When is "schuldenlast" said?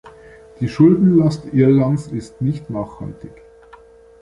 0.67-1.53